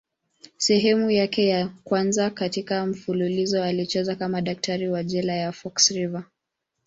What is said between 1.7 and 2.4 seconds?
kwanza